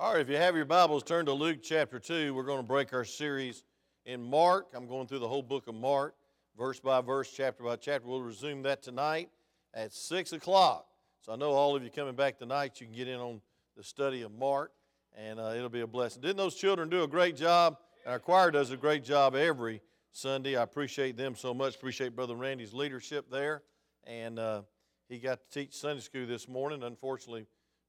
[0.00, 2.32] All right, if you have your Bibles, turn to Luke chapter 2.
[2.32, 3.64] We're going to break our series
[4.06, 4.68] in Mark.
[4.72, 6.14] I'm going through the whole book of Mark,
[6.56, 8.08] verse by verse, chapter by chapter.
[8.08, 9.28] We'll resume that tonight
[9.74, 10.86] at 6 o'clock.
[11.20, 13.42] So I know all of you coming back tonight, you can get in on
[13.76, 14.72] the study of Mark,
[15.18, 16.22] and uh, it'll be a blessing.
[16.22, 17.76] Didn't those children do a great job?
[18.06, 19.82] Our choir does a great job every
[20.12, 20.56] Sunday.
[20.56, 21.74] I appreciate them so much.
[21.74, 23.64] Appreciate Brother Randy's leadership there.
[24.04, 24.62] And uh,
[25.10, 26.84] he got to teach Sunday school this morning.
[26.84, 27.44] Unfortunately,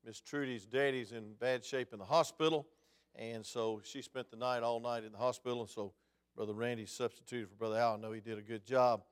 [0.05, 2.67] Miss Trudy's daddy's in bad shape in the hospital,
[3.15, 5.61] and so she spent the night all night in the hospital.
[5.61, 5.93] And so
[6.35, 7.95] Brother Randy substituted for Brother Al.
[7.95, 9.03] I know he did a good job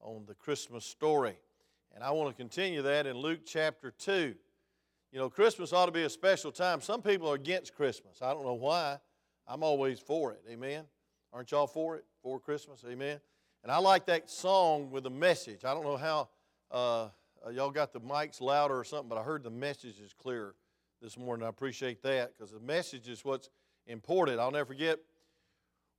[0.00, 1.38] on the Christmas story.
[1.94, 4.34] And I want to continue that in Luke chapter 2.
[5.12, 6.80] You know, Christmas ought to be a special time.
[6.80, 8.22] Some people are against Christmas.
[8.22, 8.98] I don't know why.
[9.46, 10.42] I'm always for it.
[10.50, 10.84] Amen.
[11.32, 12.04] Aren't y'all for it?
[12.22, 12.82] For Christmas?
[12.88, 13.20] Amen.
[13.62, 15.64] And I like that song with the message.
[15.64, 16.28] I don't know how
[16.70, 17.08] uh,
[17.44, 20.54] uh, y'all got the mics louder or something, but I heard the message is clear
[21.00, 21.44] this morning.
[21.44, 23.50] I appreciate that because the message is what's
[23.86, 24.38] important.
[24.38, 24.98] I'll never forget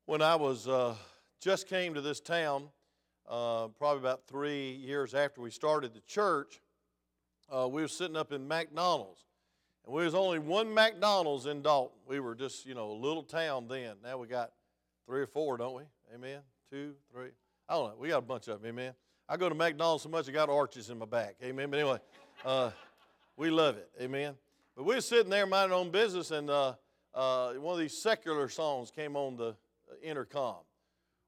[0.06, 0.96] when I was uh,
[1.42, 2.70] just came to this town,
[3.28, 6.62] uh, probably about three years after we started the church.
[7.54, 9.26] Uh, we were sitting up in McDonald's,
[9.86, 11.98] and we was only one McDonald's in Dalton.
[12.08, 13.96] We were just you know a little town then.
[14.02, 14.52] Now we got
[15.06, 15.84] three or four, don't we?
[16.16, 16.40] Amen.
[16.72, 17.30] Two, three.
[17.68, 17.96] I don't know.
[18.00, 18.70] We got a bunch of them.
[18.70, 18.94] Amen.
[19.34, 21.38] I go to McDonald's so much I got arches in my back.
[21.44, 21.72] Amen.
[21.72, 21.98] But anyway,
[22.46, 22.70] uh,
[23.36, 23.90] we love it.
[24.00, 24.36] Amen.
[24.78, 26.76] But we were sitting there minding our own business, and uh,
[27.16, 29.56] uh, one of these secular songs came on the
[30.04, 30.58] intercom.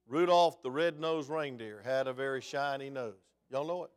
[0.08, 3.16] Rudolph the red-nosed reindeer had a very shiny nose.
[3.50, 3.89] Y'all know it?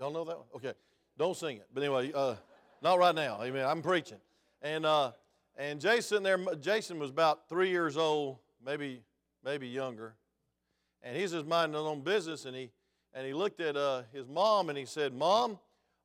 [0.00, 0.46] Y'all know that one?
[0.56, 0.72] Okay.
[1.16, 1.68] Don't sing it.
[1.72, 2.34] But anyway, uh,
[2.82, 3.40] not right now.
[3.40, 3.64] Amen.
[3.64, 4.18] I'm preaching.
[4.62, 5.12] And uh,
[5.56, 9.04] and Jason there, Jason was about three years old, maybe
[9.44, 10.16] maybe younger,
[11.04, 12.72] and he's just minding his own business, and he
[13.14, 15.58] and he looked at uh, his mom and he said, Mom,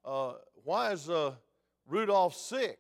[0.05, 1.33] uh, why is uh,
[1.88, 2.77] Rudolph sick?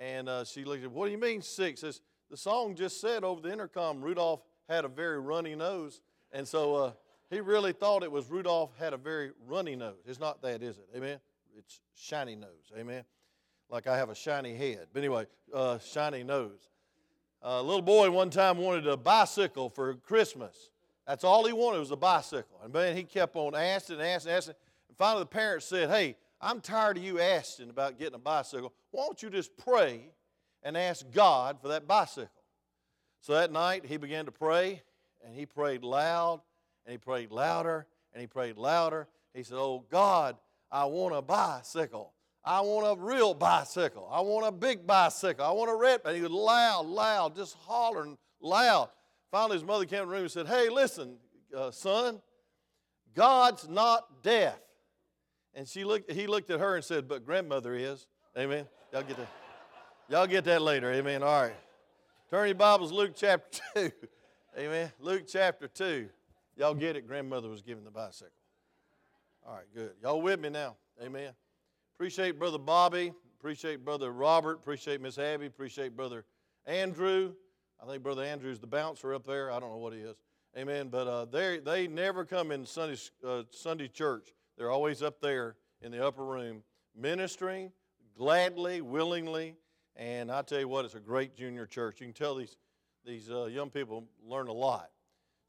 [0.00, 1.78] And uh, she looked at, him, What do you mean sick?
[1.78, 6.00] Says, the song just said over the intercom, Rudolph had a very runny nose.
[6.32, 6.92] And so uh,
[7.30, 10.02] he really thought it was Rudolph had a very runny nose.
[10.06, 10.88] It's not that, is it?
[10.96, 11.18] Amen?
[11.56, 12.72] It's shiny nose.
[12.76, 13.04] Amen?
[13.68, 14.86] Like I have a shiny head.
[14.92, 16.70] But anyway, uh, shiny nose.
[17.42, 20.70] A little boy one time wanted a bicycle for Christmas.
[21.06, 22.60] That's all he wanted was a bicycle.
[22.62, 24.54] And man, he kept on asking and asking and asking.
[24.88, 28.72] And finally, the parents said, Hey, I'm tired of you asking about getting a bicycle.
[28.90, 30.10] Why don't you just pray
[30.62, 32.30] and ask God for that bicycle?
[33.20, 34.82] So that night, he began to pray,
[35.24, 36.40] and he prayed loud,
[36.84, 39.08] and he prayed louder, and he prayed louder.
[39.32, 40.36] He said, Oh, God,
[40.70, 42.12] I want a bicycle.
[42.44, 44.06] I want a real bicycle.
[44.12, 45.44] I want a big bicycle.
[45.44, 46.02] I want a red.
[46.04, 48.90] And he was loud, loud, just hollering loud.
[49.34, 51.16] Finally, his mother came in the room and said, Hey, listen,
[51.56, 52.22] uh, son,
[53.16, 54.54] God's not deaf.
[55.54, 58.06] And she looked, he looked at her and said, But grandmother is.
[58.38, 58.68] Amen.
[58.92, 59.28] Y'all get that.
[60.08, 60.92] Y'all get that later.
[60.92, 61.24] Amen.
[61.24, 61.56] All right.
[62.30, 63.90] Turn your Bibles, Luke chapter 2.
[64.56, 64.92] Amen.
[65.00, 66.08] Luke chapter 2.
[66.56, 67.08] Y'all get it.
[67.08, 68.30] Grandmother was giving the bicycle.
[69.44, 69.94] All right, good.
[70.00, 70.76] Y'all with me now?
[71.02, 71.32] Amen.
[71.96, 73.12] Appreciate Brother Bobby.
[73.40, 74.58] Appreciate Brother Robert.
[74.58, 75.46] Appreciate Miss Abby.
[75.46, 76.24] Appreciate Brother
[76.66, 77.32] Andrew.
[77.84, 79.50] I think Brother Andrew's the bouncer up there.
[79.50, 80.16] I don't know what he is.
[80.56, 80.88] Amen.
[80.88, 82.96] But uh, they they never come in Sunday
[83.26, 84.32] uh, Sunday church.
[84.56, 86.62] They're always up there in the upper room
[86.96, 87.72] ministering
[88.16, 89.56] gladly, willingly.
[89.96, 92.00] And I tell you what, it's a great junior church.
[92.00, 92.56] You can tell these
[93.04, 94.88] these uh, young people learn a lot,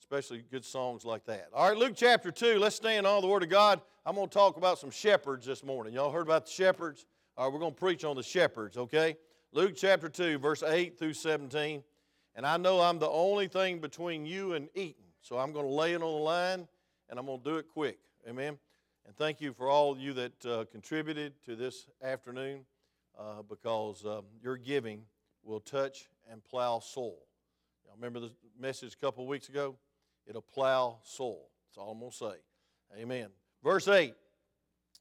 [0.02, 1.48] especially good songs like that.
[1.54, 2.60] All right, Luke chapter two.
[2.60, 3.80] Let's stand on the Word of God.
[4.06, 5.94] I'm going to talk about some shepherds this morning.
[5.94, 7.06] Y'all heard about the shepherds?
[7.38, 8.76] All right, we're going to preach on the shepherds.
[8.76, 9.16] Okay,
[9.54, 11.82] Luke chapter two, verse eight through seventeen.
[12.36, 15.06] And I know I'm the only thing between you and eating.
[15.22, 16.68] So I'm going to lay it on the line
[17.10, 17.98] and I'm going to do it quick.
[18.28, 18.58] Amen.
[19.06, 22.66] And thank you for all of you that uh, contributed to this afternoon
[23.18, 25.04] uh, because um, your giving
[25.44, 27.20] will touch and plow soil.
[27.96, 29.76] Remember the message a couple of weeks ago?
[30.28, 31.48] It'll plow soil.
[31.70, 33.02] That's all I'm going to say.
[33.02, 33.30] Amen.
[33.64, 34.14] Verse 8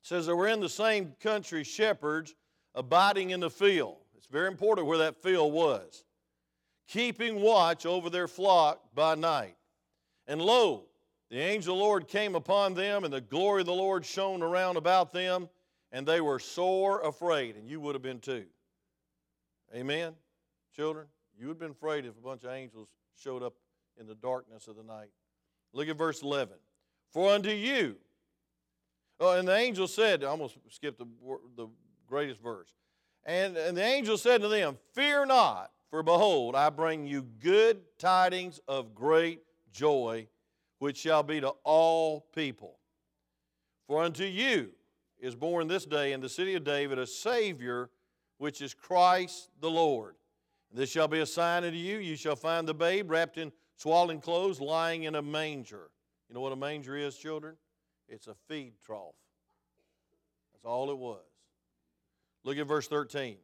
[0.02, 2.34] says that we're in the same country, shepherds
[2.74, 3.96] abiding in the field.
[4.16, 6.03] It's very important where that field was
[6.86, 9.56] keeping watch over their flock by night.
[10.26, 10.86] And lo,
[11.30, 14.42] the angel of the Lord came upon them, and the glory of the Lord shone
[14.42, 15.48] around about them,
[15.92, 17.56] and they were sore afraid.
[17.56, 18.44] And you would have been too.
[19.74, 20.14] Amen,
[20.74, 21.06] children?
[21.38, 23.54] You would have been afraid if a bunch of angels showed up
[23.98, 25.10] in the darkness of the night.
[25.72, 26.54] Look at verse 11.
[27.10, 27.96] For unto you,
[29.20, 31.06] oh, and the angel said, I almost skipped the,
[31.56, 31.68] the
[32.06, 32.72] greatest verse.
[33.24, 37.80] And, and the angel said to them, Fear not, for behold, I bring you good
[38.00, 39.42] tidings of great
[39.72, 40.26] joy,
[40.80, 42.80] which shall be to all people.
[43.86, 44.70] For unto you
[45.20, 47.90] is born this day in the city of David a Savior,
[48.38, 50.16] which is Christ the Lord.
[50.72, 51.98] This shall be a sign unto you.
[51.98, 55.90] You shall find the babe wrapped in swaddling clothes, lying in a manger.
[56.28, 57.54] You know what a manger is, children?
[58.08, 59.14] It's a feed trough.
[60.54, 61.22] That's all it was.
[62.42, 63.36] Look at verse 13.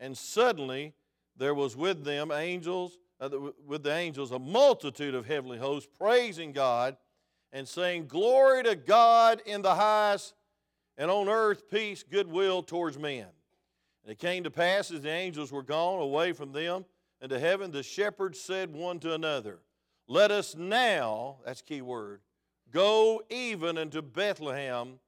[0.00, 0.94] And suddenly
[1.38, 3.30] there was with them angels, uh,
[3.66, 6.96] with the angels, a multitude of heavenly hosts, praising God
[7.52, 10.34] and saying, Glory to God in the highest,
[10.96, 13.26] and on earth peace, goodwill towards men.
[14.04, 16.84] And it came to pass as the angels were gone away from them
[17.20, 19.60] into heaven, the shepherds said one to another,
[20.06, 22.20] Let us now, that's key word,
[22.70, 24.98] go even unto Bethlehem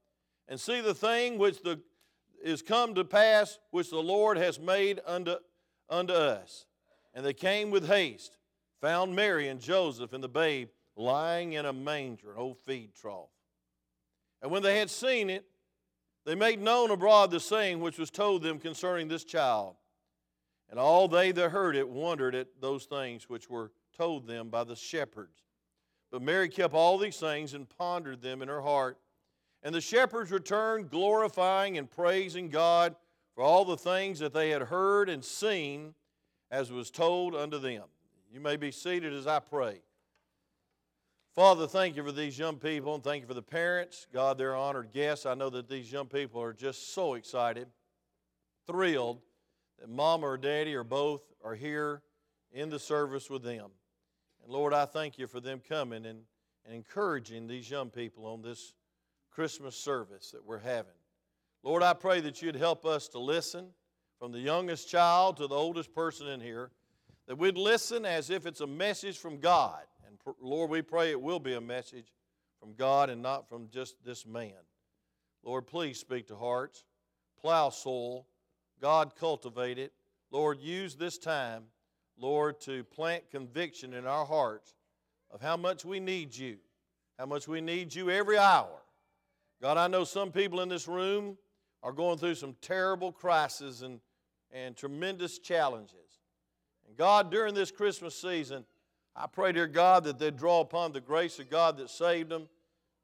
[0.49, 1.81] and see the thing which the,
[2.43, 5.37] is come to pass, which the Lord has made unto,
[5.91, 6.67] unto us.
[7.13, 8.39] And they came with haste,
[8.81, 13.29] found Mary and Joseph and the babe lying in a manger, an old feed trough.
[14.41, 15.45] And when they had seen it,
[16.25, 19.75] they made known abroad the saying which was told them concerning this child.
[20.71, 24.65] And all they that heard it wondered at those things which were told them by
[24.65, 25.43] the shepherds.
[26.13, 28.99] But Mary kept all these things and pondered them in her heart.
[29.63, 32.95] And the shepherds returned, glorifying and praising God
[33.35, 35.95] for all the things that they had heard and seen
[36.51, 37.85] as was told unto them.
[38.33, 39.81] You may be seated as I pray.
[41.35, 44.07] Father, thank you for these young people and thank you for the parents.
[44.13, 45.27] God, they're honored guests.
[45.27, 47.69] I know that these young people are just so excited,
[48.67, 49.21] thrilled
[49.79, 52.03] that mama or daddy or both are here
[52.53, 53.71] in the service with them.
[54.43, 56.21] And Lord, I thank you for them coming and,
[56.67, 58.75] and encouraging these young people on this
[59.31, 60.93] Christmas service that we're having.
[61.63, 63.69] Lord, I pray that you'd help us to listen
[64.19, 66.71] from the youngest child to the oldest person in here,
[67.27, 71.21] that we'd listen as if it's a message from God And Lord, we pray it
[71.21, 72.13] will be a message
[72.59, 74.53] from God and not from just this man.
[75.43, 76.85] Lord, please speak to hearts,
[77.41, 78.27] plow soil,
[78.81, 79.93] God, cultivate it.
[80.31, 81.65] Lord, use this time,
[82.19, 84.75] Lord, to plant conviction in our hearts
[85.31, 86.57] of how much we need you,
[87.19, 88.83] how much we need you every hour.
[89.63, 91.37] God, I know some people in this room
[91.83, 94.01] are going through some terrible crises and,
[94.53, 96.21] and tremendous challenges.
[96.87, 98.65] And God, during this Christmas season,
[99.17, 102.49] I pray, dear God, that they draw upon the grace of God that saved them,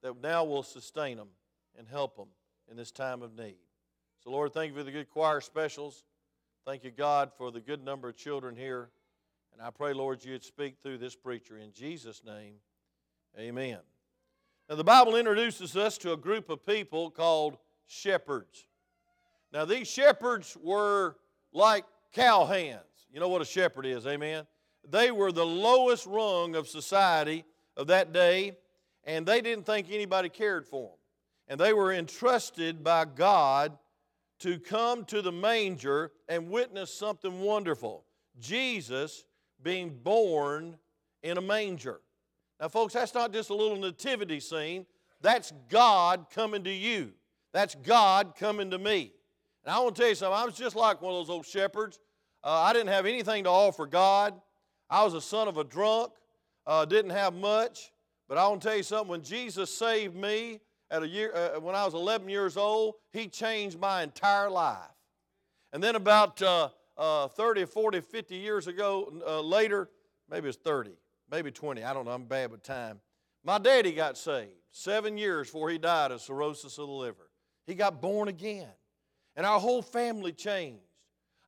[0.02, 1.28] that now will sustain them
[1.78, 2.28] and help them
[2.70, 3.56] in this time of need.
[4.22, 6.04] So, Lord, thank you for the good choir specials.
[6.64, 8.90] Thank you, God, for the good number of children here.
[9.52, 11.58] And I pray, Lord, you'd speak through this preacher.
[11.58, 12.54] In Jesus' name,
[13.38, 13.78] amen.
[14.68, 18.66] Now, the Bible introduces us to a group of people called shepherds.
[19.52, 21.16] Now, these shepherds were
[21.52, 21.84] like
[22.14, 22.80] cowhands.
[23.12, 24.46] You know what a shepherd is, amen?
[24.88, 27.44] They were the lowest rung of society
[27.76, 28.56] of that day,
[29.04, 30.98] and they didn't think anybody cared for them.
[31.48, 33.78] And they were entrusted by God
[34.40, 38.04] to come to the manger and witness something wonderful
[38.38, 39.24] Jesus
[39.62, 40.76] being born
[41.22, 42.00] in a manger.
[42.60, 44.86] Now, folks, that's not just a little nativity scene,
[45.20, 47.12] that's God coming to you.
[47.56, 49.14] That's God coming to me.
[49.64, 51.46] And I want to tell you something, I was just like one of those old
[51.46, 51.98] shepherds.
[52.44, 54.34] Uh, I didn't have anything to offer God.
[54.90, 56.12] I was a son of a drunk,
[56.66, 57.92] uh, didn't have much,
[58.28, 59.08] but I want to tell you something.
[59.08, 60.60] When Jesus saved me
[60.90, 64.90] at a year, uh, when I was 11 years old, He changed my entire life.
[65.72, 66.68] And then about uh,
[66.98, 69.88] uh 30, 40, 50 years ago, uh, later,
[70.28, 70.90] maybe it's 30,
[71.30, 73.00] maybe 20, I don't know, I'm bad with time.
[73.42, 77.25] My daddy got saved seven years before he died of cirrhosis of the liver.
[77.66, 78.68] He got born again.
[79.34, 80.82] And our whole family changed.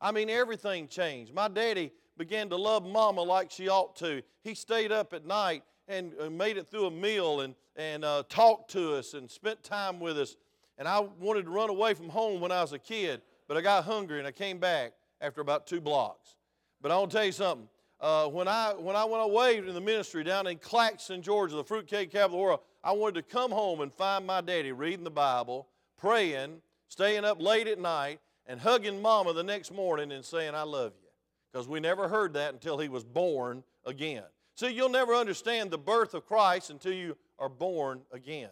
[0.01, 1.35] I mean, everything changed.
[1.35, 4.23] My daddy began to love mama like she ought to.
[4.43, 8.71] He stayed up at night and made it through a meal and, and uh, talked
[8.73, 10.37] to us and spent time with us.
[10.77, 13.63] And I wanted to run away from home when I was a kid, but I
[13.63, 16.37] got hungry and I came back after about two blocks.
[16.81, 17.69] But I want to tell you something.
[18.01, 21.65] Uh, when, I, when I went away in the ministry down in Claxton, Georgia, the
[21.65, 25.03] fruitcake capital of the world, I wanted to come home and find my daddy reading
[25.03, 25.67] the Bible,
[25.99, 30.63] praying, staying up late at night, and hugging mama the next morning and saying, I
[30.63, 31.09] love you
[31.53, 34.25] because we never heard that until he was born again.
[34.55, 38.51] See, you'll never understand the birth of Christ until you are born again.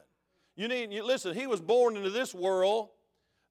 [0.54, 2.90] You need, you, listen, he was born into this world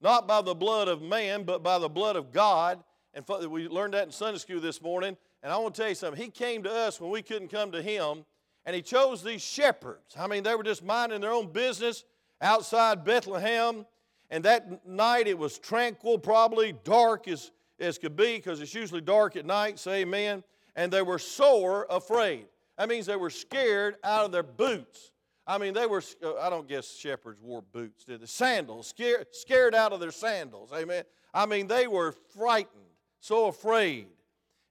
[0.02, 2.84] not by the blood of man, but by the blood of God.
[3.14, 5.18] And we learned that in Sunday school this morning.
[5.42, 6.22] And I want to tell you something.
[6.22, 8.26] He came to us when we couldn't come to him,
[8.66, 10.16] and he chose these shepherds.
[10.18, 12.04] I mean, they were just minding their own business
[12.42, 13.86] outside Bethlehem.
[14.30, 19.02] And that night it was tranquil, probably dark as as could be because it's usually
[19.02, 20.44] dark at night, say amen.
[20.76, 22.46] And they were sore afraid.
[22.78, 25.12] That means they were scared out of their boots.
[25.48, 28.26] I mean, they were, uh, I don't guess shepherds wore boots, did they?
[28.26, 31.04] Sandals, scared, scared out of their sandals, amen.
[31.34, 32.84] I mean, they were frightened,
[33.20, 34.08] so afraid.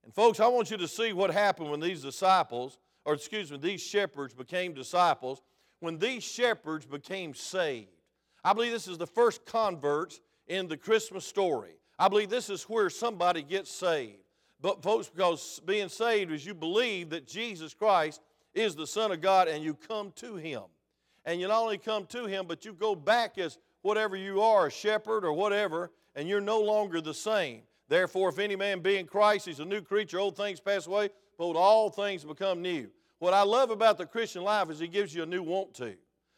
[0.03, 3.59] And folks, I want you to see what happened when these disciples, or excuse me,
[3.59, 5.43] these shepherds became disciples,
[5.85, 7.89] when these shepherds became saved.
[8.43, 11.77] I believe this is the first converts in the Christmas story.
[11.99, 14.19] I believe this is where somebody gets saved.
[14.61, 18.21] But, folks, because being saved is you believe that Jesus Christ
[18.55, 20.63] is the Son of God and you come to Him.
[21.25, 24.67] And you not only come to Him, but you go back as whatever you are,
[24.67, 27.63] a shepherd or whatever, and you're no longer the same.
[27.89, 31.11] Therefore, if any man be in Christ, he's a new creature, old things pass away,
[31.37, 32.89] behold, all things become new.
[33.25, 35.95] What I love about the Christian life is He gives you a new want to.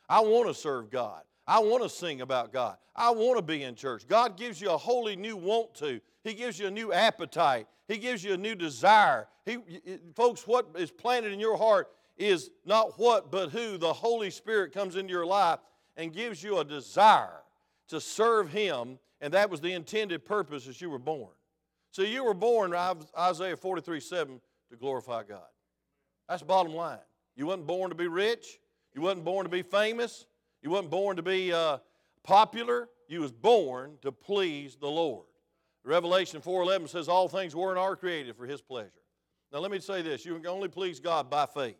[0.08, 1.22] I want to serve God.
[1.44, 2.76] I want to sing about God.
[2.94, 4.06] I want to be in church.
[4.06, 6.00] God gives you a wholly new want to.
[6.22, 7.66] He gives you a new appetite.
[7.88, 9.26] He gives you a new desire.
[9.44, 9.58] He,
[10.14, 13.78] folks, what is planted in your heart is not what, but who.
[13.78, 15.58] The Holy Spirit comes into your life
[15.96, 17.42] and gives you a desire
[17.88, 21.34] to serve Him, and that was the intended purpose as you were born.
[21.90, 22.72] So you were born,
[23.18, 24.40] Isaiah 43 7,
[24.70, 25.46] to glorify God.
[26.28, 26.99] That's the bottom line.
[27.37, 28.59] You wasn't born to be rich.
[28.95, 30.26] You wasn't born to be famous.
[30.62, 31.78] You wasn't born to be uh,
[32.25, 32.88] popular.
[33.09, 35.26] You was born to please the Lord.
[35.85, 38.90] Revelation 4.11 says all things were and are created for His pleasure.
[39.52, 40.25] Now let me say this.
[40.25, 41.76] You can only please God by faith.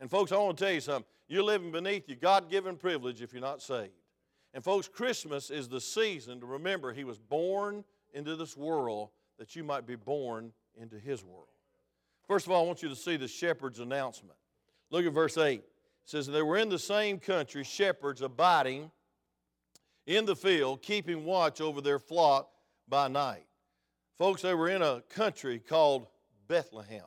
[0.00, 1.04] And folks, I want to tell you something.
[1.28, 3.92] You're living beneath your God-given privilege if you're not saved.
[4.52, 9.54] And folks, Christmas is the season to remember He was born into this world that
[9.54, 11.48] you might be born into His world.
[12.26, 14.36] First of all, I want you to see the shepherd's announcement.
[14.90, 15.60] Look at verse 8.
[15.60, 15.64] It
[16.04, 18.90] says, They were in the same country, shepherds abiding
[20.06, 22.48] in the field, keeping watch over their flock
[22.88, 23.46] by night.
[24.16, 26.06] Folks, they were in a country called
[26.48, 27.04] Bethlehem.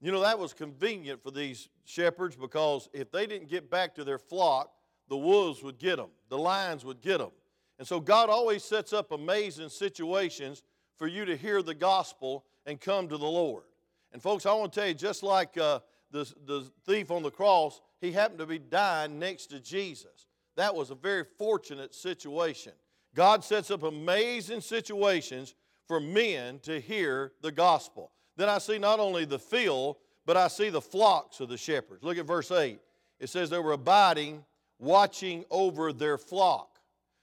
[0.00, 4.04] You know, that was convenient for these shepherds because if they didn't get back to
[4.04, 4.72] their flock,
[5.08, 7.30] the wolves would get them, the lions would get them.
[7.78, 10.62] And so God always sets up amazing situations
[10.96, 13.64] for you to hear the gospel and come to the Lord.
[14.12, 17.30] And folks, I want to tell you, just like uh, the, the thief on the
[17.30, 20.26] cross, he happened to be dying next to Jesus.
[20.56, 22.72] That was a very fortunate situation.
[23.14, 25.54] God sets up amazing situations
[25.86, 28.12] for men to hear the gospel.
[28.36, 32.02] Then I see not only the field, but I see the flocks of the shepherds.
[32.02, 32.78] Look at verse 8.
[33.18, 34.44] It says they were abiding,
[34.78, 36.78] watching over their flock.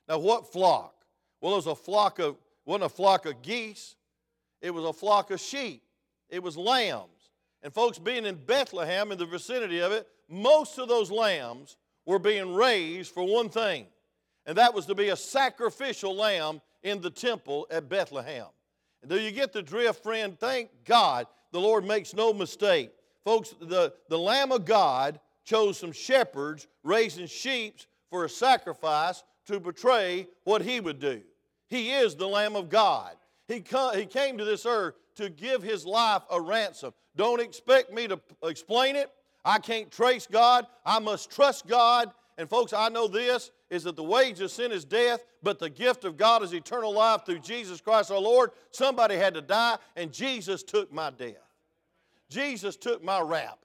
[0.07, 0.93] Now, what flock?
[1.41, 3.95] Well, it was a flock of, wasn't a flock of geese,
[4.61, 5.83] it was a flock of sheep,
[6.29, 7.31] it was lambs.
[7.61, 12.19] And folks, being in Bethlehem, in the vicinity of it, most of those lambs were
[12.19, 13.87] being raised for one thing
[14.49, 18.47] and that was to be a sacrificial lamb in the temple at Bethlehem.
[19.03, 20.39] And do you get the drift, friend?
[20.39, 22.89] Thank God the Lord makes no mistake.
[23.23, 27.77] Folks, the, the Lamb of God chose some shepherds raising sheep
[28.09, 31.21] for a sacrifice to betray what he would do.
[31.67, 33.15] He is the Lamb of God.
[33.47, 36.93] He, he came to this earth to give his life a ransom.
[37.17, 39.11] Don't expect me to explain it.
[39.43, 40.65] I can't trace God.
[40.85, 42.11] I must trust God.
[42.37, 45.69] And folks, I know this is that the wage of sin is death, but the
[45.69, 48.51] gift of God is eternal life through Jesus Christ our Lord.
[48.71, 51.35] Somebody had to die, and Jesus took my death.
[52.29, 53.59] Jesus took my rap.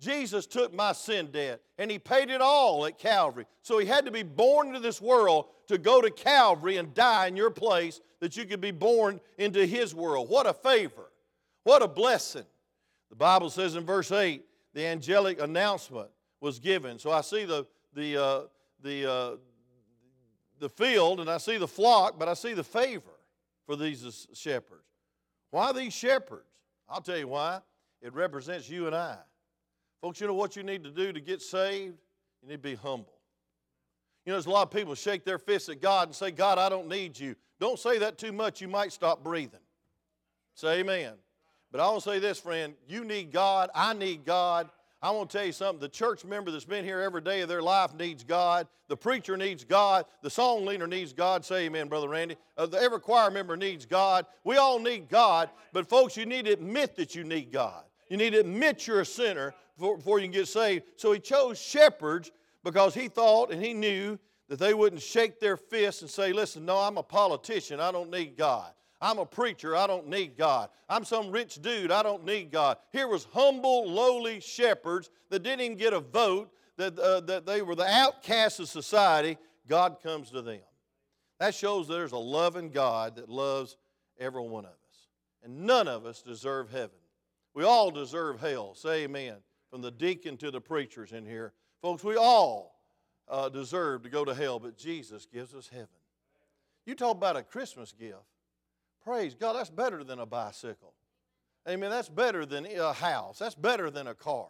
[0.00, 3.46] Jesus took my sin debt, and He paid it all at Calvary.
[3.62, 7.26] So He had to be born into this world to go to Calvary and die
[7.26, 10.28] in your place that you could be born into His world.
[10.28, 11.10] What a favor!
[11.64, 12.46] What a blessing.
[13.10, 14.42] The Bible says in verse 8,
[14.74, 16.08] the angelic announcement
[16.40, 16.98] was given.
[16.98, 18.40] So I see the, the, uh,
[18.82, 19.36] the, uh,
[20.58, 23.18] the field and I see the flock, but I see the favor
[23.66, 24.84] for these shepherds.
[25.50, 26.46] Why these shepherds?
[26.88, 27.60] I'll tell you why.
[28.00, 29.18] It represents you and I.
[30.00, 31.96] Folks, you know what you need to do to get saved?
[32.42, 33.14] You need to be humble.
[34.24, 36.58] You know, there's a lot of people shake their fists at God and say, God,
[36.58, 37.34] I don't need you.
[37.60, 39.60] Don't say that too much, you might stop breathing.
[40.54, 41.14] Say amen.
[41.72, 45.30] But I want to say this, friend you need God, I need God, I want
[45.30, 45.80] to tell you something.
[45.80, 48.66] The church member that's been here every day of their life needs God.
[48.88, 50.06] The preacher needs God.
[50.22, 51.44] The song leader needs God.
[51.44, 52.36] Say amen, Brother Randy.
[52.56, 54.26] Uh, the, every choir member needs God.
[54.42, 55.50] We all need God.
[55.72, 57.84] But, folks, you need to admit that you need God.
[58.08, 60.84] You need to admit you're a sinner before, you can get saved.
[60.96, 62.30] So he chose shepherds
[62.64, 64.18] because he thought and he knew
[64.48, 67.80] that they wouldn't shake their fists and say, Listen, no, I'm a politician.
[67.80, 68.72] I don't need God.
[69.00, 69.76] I'm a preacher.
[69.76, 70.70] I don't need God.
[70.88, 71.92] I'm some rich dude.
[71.92, 72.78] I don't need God.
[72.92, 77.62] Here was humble, lowly shepherds that didn't even get a vote, that, uh, that they
[77.62, 79.38] were the outcasts of society.
[79.68, 80.60] God comes to them.
[81.38, 83.76] That shows there's a loving God that loves
[84.18, 85.06] every one of us.
[85.44, 86.90] And none of us deserve heaven.
[87.54, 88.74] We all deserve hell.
[88.74, 89.36] Say amen.
[89.70, 91.52] From the deacon to the preachers in here.
[91.82, 92.80] Folks, we all
[93.28, 95.88] uh, deserve to go to hell, but Jesus gives us heaven.
[96.86, 98.16] You talk about a Christmas gift.
[99.04, 100.94] Praise God, that's better than a bicycle.
[101.68, 101.90] Amen.
[101.90, 103.38] That's better than a house.
[103.38, 104.48] That's better than a car.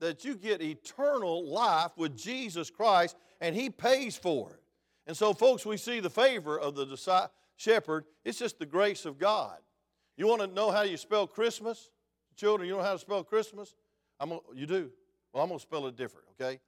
[0.00, 4.62] That you get eternal life with Jesus Christ and He pays for it.
[5.06, 8.04] And so, folks, we see the favor of the shepherd.
[8.24, 9.58] It's just the grace of God.
[10.16, 11.90] You want to know how you spell Christmas?
[12.36, 13.74] Children, you know how to spell Christmas?
[14.20, 14.90] I'm gonna, you do?
[15.32, 16.60] Well, I'm going to spell it different, okay?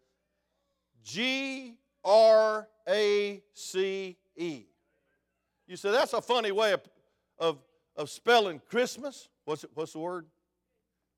[1.05, 4.63] G R A C E.
[5.67, 6.81] You say, that's a funny way of,
[7.39, 7.59] of,
[7.97, 9.29] of spelling Christmas.
[9.45, 10.27] What's, it, what's the word?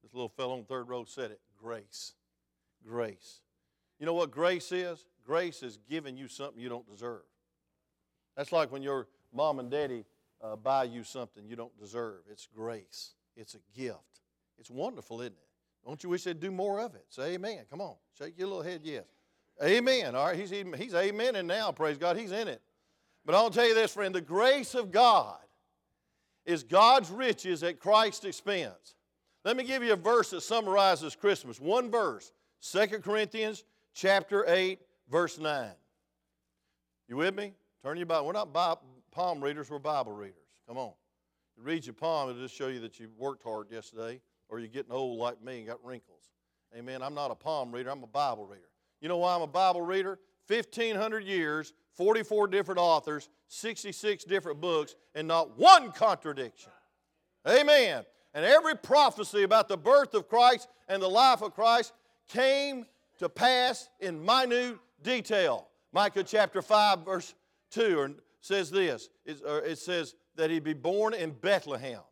[0.02, 2.14] This little fellow on the third row said it grace.
[2.86, 3.40] Grace.
[3.98, 5.06] You know what grace is?
[5.24, 7.22] Grace is giving you something you don't deserve.
[8.36, 10.04] That's like when your mom and daddy
[10.42, 12.20] uh, buy you something you don't deserve.
[12.30, 14.20] It's grace, it's a gift.
[14.58, 15.38] It's wonderful, isn't it?
[15.84, 17.04] Don't you wish they'd do more of it?
[17.10, 17.60] Say amen.
[17.68, 17.94] Come on.
[18.18, 19.04] Shake your little head, yes.
[19.62, 20.14] Amen.
[20.14, 22.60] All right, he's, he's amen, and now, praise God, he's in it.
[23.24, 25.38] But I'll tell you this, friend the grace of God
[26.44, 28.96] is God's riches at Christ's expense.
[29.44, 31.60] Let me give you a verse that summarizes Christmas.
[31.60, 32.32] One verse,
[32.72, 33.64] 2 Corinthians
[33.94, 35.70] chapter 8, verse 9.
[37.08, 37.52] You with me?
[37.82, 38.26] Turn your Bible.
[38.26, 38.52] We're not
[39.12, 40.36] palm readers, we're Bible readers.
[40.66, 40.92] Come on.
[41.56, 44.20] You read your palm, it'll just show you that you worked hard yesterday
[44.54, 46.30] or you're getting old like me and got wrinkles.
[46.76, 47.02] Amen.
[47.02, 48.68] I'm not a palm reader, I'm a Bible reader.
[49.00, 50.20] You know why I'm a Bible reader?
[50.46, 56.70] 1,500 years, 44 different authors, 66 different books, and not one contradiction.
[57.48, 58.04] Amen.
[58.32, 61.92] And every prophecy about the birth of Christ and the life of Christ
[62.28, 62.86] came
[63.18, 65.66] to pass in minute detail.
[65.92, 67.34] Micah chapter 5, verse
[67.72, 72.02] 2 says this it says that he'd be born in Bethlehem.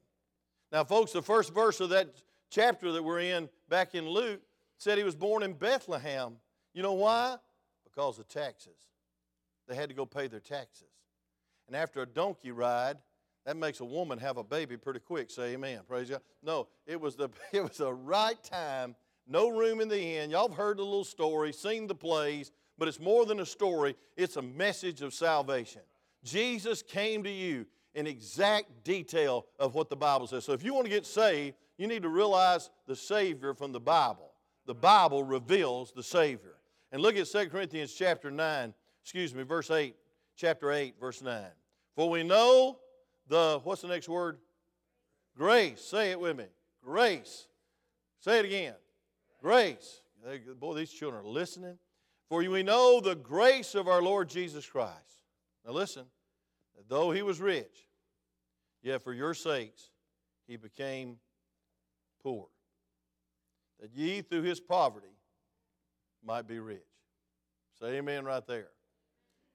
[0.73, 2.09] Now, folks, the first verse of that
[2.53, 4.41] chapter that we're in back in Luke
[4.77, 6.37] said he was born in Bethlehem.
[6.75, 7.37] You know why?
[7.85, 8.77] Because of taxes.
[9.67, 10.89] They had to go pay their taxes.
[11.67, 12.99] And after a donkey ride,
[13.47, 15.31] that makes a woman have a baby pretty quick.
[15.31, 15.81] Say amen.
[15.89, 16.21] Praise God.
[16.43, 18.95] No, it was the it was the right time.
[19.27, 20.31] No room in the inn.
[20.31, 23.97] Y'all have heard the little story, seen the plays, but it's more than a story.
[24.17, 25.83] It's a message of salvation.
[26.25, 30.45] Jesus came to you in exact detail of what the Bible says.
[30.45, 33.81] So if you want to get saved, you need to realize the Savior from the
[33.81, 34.33] Bible.
[34.67, 36.55] The Bible reveals the Savior.
[36.93, 39.97] And look at 2 Corinthians chapter 9, excuse me, verse 8,
[40.37, 41.43] chapter 8, verse 9.
[41.97, 42.79] For we know
[43.29, 44.39] the, what's the next word?
[45.37, 45.81] Grace.
[45.81, 46.47] Say it with me.
[46.85, 47.47] Grace.
[48.21, 48.75] Say it again.
[49.41, 50.03] Grace.
[50.59, 51.79] Boy, these children are listening.
[52.29, 55.23] For we know the grace of our Lord Jesus Christ.
[55.67, 56.05] Now listen,
[56.89, 57.89] though he was rich,
[58.83, 59.91] yet for your sakes
[60.47, 61.17] he became
[62.23, 62.49] poor,
[63.81, 65.17] that ye through his poverty
[66.25, 66.81] might be rich.
[67.81, 68.69] Say amen right there.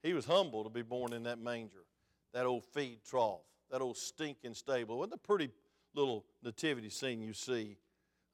[0.03, 1.85] He was humble to be born in that manger,
[2.33, 4.99] that old feed trough, that old stinking stable.
[4.99, 5.49] What a pretty
[5.93, 7.77] little nativity scene you see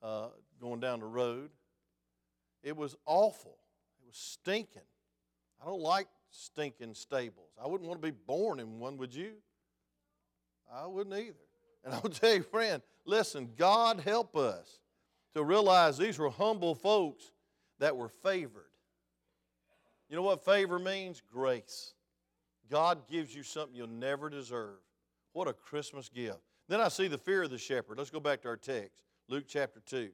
[0.02, 1.50] uh, going down the road.
[2.64, 3.58] It was awful.
[4.02, 4.82] It was stinking.
[5.62, 7.52] I don't like stinking stables.
[7.62, 9.34] I wouldn't want to be born in one, would you?
[10.72, 11.36] I wouldn't either.
[11.84, 14.80] And I'll tell you, friend, listen, God help us
[15.34, 17.32] to realize these were humble folks
[17.80, 18.70] that were favored.
[20.10, 21.22] You know what favor means?
[21.32, 21.94] Grace.
[22.70, 24.78] God gives you something you'll never deserve.
[25.34, 26.40] What a Christmas gift.
[26.70, 27.98] Then I see the fear of the shepherd.
[27.98, 30.10] Let's go back to our text, Luke chapter 2,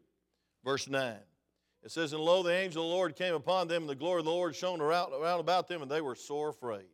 [0.64, 1.16] verse 9.
[1.84, 4.20] It says, And lo, the angel of the Lord came upon them, and the glory
[4.20, 6.88] of the Lord shone around, around about them, and they were sore afraid.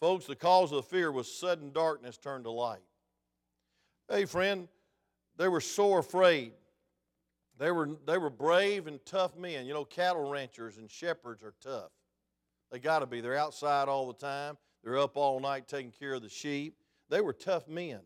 [0.00, 2.78] Folks, the cause of the fear was sudden darkness turned to light.
[4.10, 4.68] Hey, friend,
[5.36, 6.52] they were sore afraid.
[7.58, 9.66] They were, they were brave and tough men.
[9.66, 11.90] You know, cattle ranchers and shepherds are tough.
[12.70, 13.20] They got to be.
[13.20, 16.76] They're outside all the time, they're up all night taking care of the sheep.
[17.10, 18.00] They were tough men.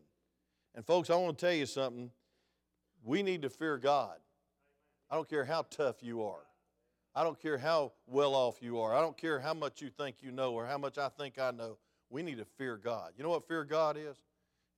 [0.75, 2.09] And, folks, I want to tell you something.
[3.03, 4.15] We need to fear God.
[5.11, 6.45] I don't care how tough you are.
[7.13, 8.95] I don't care how well off you are.
[8.95, 11.51] I don't care how much you think you know or how much I think I
[11.51, 11.77] know.
[12.09, 13.11] We need to fear God.
[13.17, 14.17] You know what fear God is?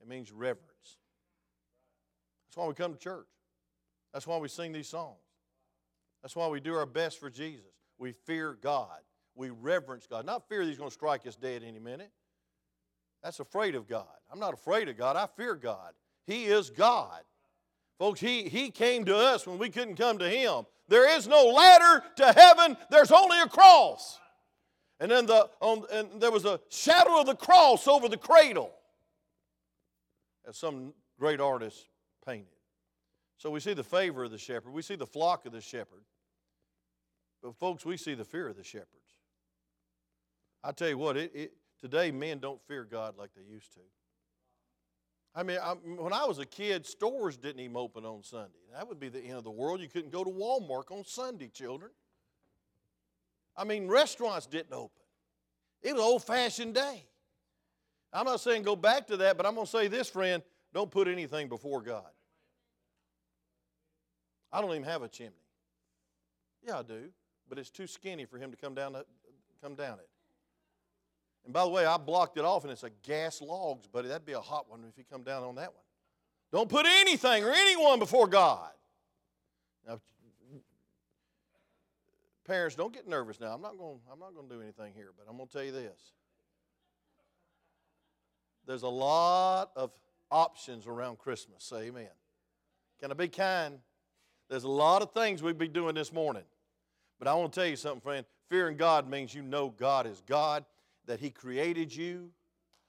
[0.02, 0.75] It means reverence.
[2.56, 3.28] That's why we come to church.
[4.14, 5.20] That's why we sing these songs.
[6.22, 7.66] That's why we do our best for Jesus.
[7.98, 9.00] We fear God.
[9.36, 10.26] We reverence God.
[10.26, 12.12] Not fear that He's going to strike us dead any minute.
[13.22, 14.08] That's afraid of God.
[14.32, 15.18] I'm not afraid of God.
[15.18, 15.92] I fear God.
[16.28, 17.24] He is God.
[18.00, 20.66] Folks, he, he came to us when we couldn't come to Him.
[20.88, 24.18] There is no ladder to heaven, there's only a cross.
[25.02, 28.72] And then the, on, and there was a shadow of the cross over the cradle,
[30.48, 31.86] as some great artist
[32.26, 32.48] painted.
[33.38, 36.04] So we see the favor of the shepherd, we see the flock of the shepherd.
[37.44, 38.90] But, folks, we see the fear of the shepherds.
[40.64, 43.82] I tell you what, it, it, today men don't fear God like they used to.
[45.36, 48.58] I mean, I, when I was a kid, stores didn't even open on Sunday.
[48.74, 49.82] That would be the end of the world.
[49.82, 51.92] You couldn't go to Walmart on Sunday, children.
[53.56, 55.02] I mean, restaurants didn't open.
[55.84, 57.06] It was old fashioned day.
[58.12, 60.42] I'm not saying go back to that, but I'm going to say this, friend
[60.76, 62.04] don't put anything before God.
[64.56, 65.34] I don't even have a chimney.
[66.66, 67.10] Yeah, I do,
[67.50, 69.06] but it's too skinny for him to come down, to,
[69.62, 70.08] come down it.
[71.44, 74.08] And by the way, I blocked it off and it's a gas logs, buddy.
[74.08, 75.84] That'd be a hot one if you come down on that one.
[76.54, 78.70] Don't put anything or anyone before God.
[79.86, 80.00] Now,
[82.48, 83.54] parents, don't get nervous now.
[83.54, 85.66] I'm not going I'm not going to do anything here, but I'm going to tell
[85.66, 86.14] you this.
[88.66, 89.92] There's a lot of
[90.32, 91.66] options around Christmas.
[91.66, 92.08] Say amen.
[93.02, 93.80] Can I be kind?
[94.50, 96.44] There's a lot of things we'd be doing this morning.
[97.20, 98.26] But I want to tell you something, friend.
[98.50, 100.66] Fearing God means you know God is God
[101.08, 102.30] that He created you.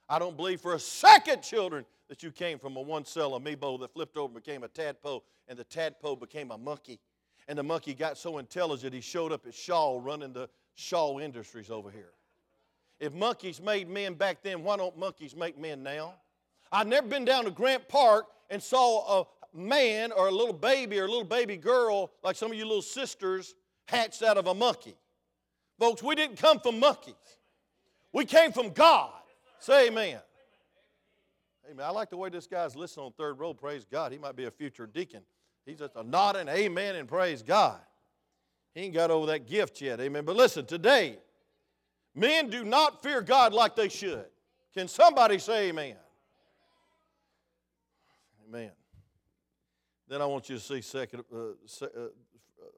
[0.09, 3.79] I don't believe for a second, children, that you came from a one cell amoeba
[3.81, 7.01] that flipped over and became a tadpole, and the tadpole became a monkey.
[7.49, 11.71] And the monkey got so intelligent he showed up at Shaw running the Shaw Industries
[11.71, 12.13] over here.
[12.99, 16.15] If monkeys made men back then, why don't monkeys make men now?
[16.73, 20.99] I've never been down to Grant Park and saw a man or a little baby
[20.99, 23.55] or a little baby girl like some of you little sisters
[23.87, 24.97] hatched out of a monkey.
[25.79, 27.15] Folks, we didn't come from monkeys.
[28.13, 29.13] We came from God.
[29.59, 30.21] Say amen.
[31.71, 31.85] Amen.
[31.85, 33.53] I like the way this guy's listening on third row.
[33.53, 34.13] Praise God.
[34.13, 35.23] He might be a future deacon.
[35.65, 37.81] He's just a nodding amen and praise God.
[38.75, 40.01] He ain't got over that gift yet.
[40.01, 40.25] Amen.
[40.25, 41.19] But listen, today,
[42.15, 44.27] men do not fear God like they should.
[44.75, 45.97] Can somebody say amen?
[48.49, 48.71] Amen.
[50.09, 51.25] Then I want you to see second.
[51.33, 51.39] Uh,
[51.83, 51.87] uh,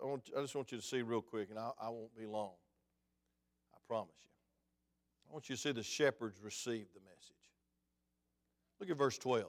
[0.03, 2.27] I, want, I just want you to see real quick, and I, I won't be
[2.27, 2.53] long.
[3.75, 4.31] I promise you.
[5.29, 7.35] I want you to see the shepherds receive the message.
[8.81, 9.47] Look at verse 12.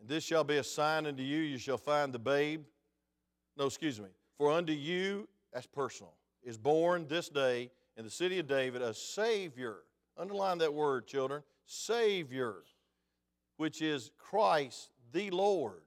[0.00, 2.64] And this shall be a sign unto you, you shall find the babe.
[3.56, 4.08] No, excuse me.
[4.38, 8.94] For unto you, that's personal, is born this day in the city of David a
[8.94, 9.78] Savior.
[10.16, 11.42] Underline that word, children.
[11.66, 12.56] Savior,
[13.56, 15.82] which is Christ the Lord.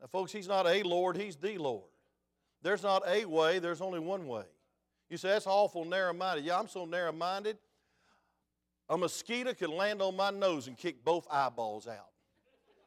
[0.00, 1.88] Now, folks, He's not a Lord, He's the Lord.
[2.62, 4.44] There's not a way, there's only one way.
[5.08, 6.44] You say, that's awful narrow minded.
[6.44, 7.56] Yeah, I'm so narrow minded.
[8.90, 12.08] A mosquito could land on my nose and kick both eyeballs out.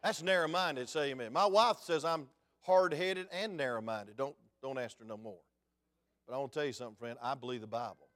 [0.03, 1.31] That's narrow minded, say amen.
[1.31, 2.27] My wife says I'm
[2.61, 4.17] hard headed and narrow minded.
[4.17, 5.39] Don't, don't ask her no more.
[6.27, 7.17] But I want to tell you something, friend.
[7.21, 8.07] I believe the Bible.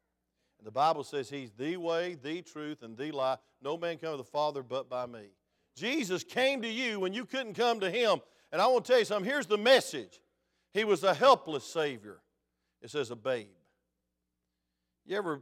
[0.58, 3.40] And the Bible says He's the way, the truth, and the life.
[3.62, 5.30] No man come to the Father but by me.
[5.76, 8.20] Jesus came to you when you couldn't come to Him.
[8.52, 9.30] And I want to tell you something.
[9.30, 10.20] Here's the message
[10.74, 12.20] He was a helpless Savior.
[12.82, 13.48] It says a babe.
[15.06, 15.42] You ever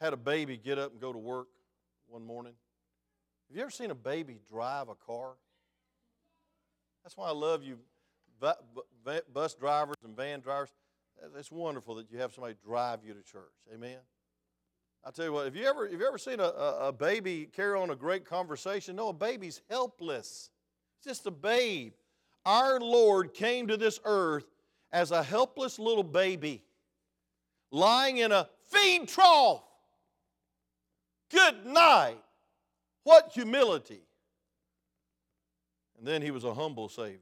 [0.00, 1.48] had a baby get up and go to work
[2.06, 2.54] one morning?
[3.48, 5.34] Have you ever seen a baby drive a car?
[7.02, 7.78] That's why I love you,
[9.32, 10.70] bus drivers and van drivers.
[11.38, 13.52] It's wonderful that you have somebody drive you to church.
[13.72, 13.98] Amen.
[15.04, 17.78] I tell you what, have you ever, have you ever seen a, a, baby carry
[17.78, 18.96] on a great conversation?
[18.96, 20.48] No, a baby's helpless.
[21.04, 21.92] Just a babe.
[22.46, 24.46] Our Lord came to this earth
[24.92, 26.62] as a helpless little baby,
[27.70, 29.62] lying in a feed trough.
[31.30, 32.22] Good night.
[33.02, 34.00] What humility.
[35.98, 37.18] And then he was a humble Savior.